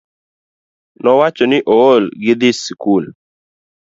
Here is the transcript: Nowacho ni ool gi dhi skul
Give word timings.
Nowacho 1.03 1.43
ni 1.49 1.57
ool 1.79 2.03
gi 2.21 2.33
dhi 2.39 2.49
skul 2.63 3.05